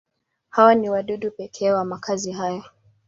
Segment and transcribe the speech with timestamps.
[0.49, 2.63] Hawa ni wadudu pekee wa makazi haya.